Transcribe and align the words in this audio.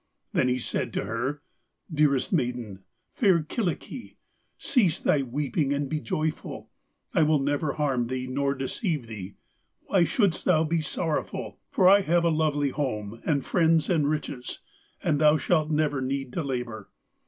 Then 0.33 0.47
he 0.47 0.57
said 0.57 0.93
to 0.93 1.05
her: 1.05 1.43
'Dearest 1.93 2.33
maiden, 2.33 2.79
fair 3.11 3.43
Kyllikki, 3.43 4.17
cease 4.57 4.99
thy 4.99 5.21
weeping 5.21 5.71
and 5.75 5.87
be 5.87 5.99
joyful; 5.99 6.71
I 7.13 7.21
will 7.21 7.37
never 7.37 7.73
harm 7.73 8.07
thee 8.07 8.25
nor 8.25 8.55
deceive 8.55 9.05
thee. 9.05 9.35
Why 9.81 10.03
shouldst 10.05 10.43
thou 10.43 10.63
be 10.63 10.81
sorrowful, 10.81 11.59
for 11.69 11.87
I 11.87 12.01
have 12.01 12.23
a 12.25 12.29
lovely 12.29 12.69
home 12.69 13.19
and 13.27 13.45
friends 13.45 13.91
and 13.91 14.09
riches, 14.09 14.57
and 15.03 15.21
thou 15.21 15.37
shalt 15.37 15.69
never 15.69 16.01
need 16.01 16.33
to 16.33 16.41
labour. 16.41 16.89